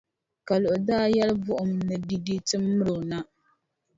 Kaluɣi 0.47 0.77
daa 0.87 1.05
yɛli 1.15 1.33
buɣum 1.45 1.71
ni 1.87 1.95
di 2.07 2.15
di 2.25 2.35
ti 2.47 2.55
miri 2.59 2.91
o 2.97 2.99
na. 3.09 3.17